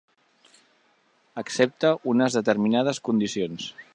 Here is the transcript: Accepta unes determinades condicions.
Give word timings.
Accepta 1.41 1.93
unes 2.13 2.39
determinades 2.39 3.03
condicions. 3.11 3.71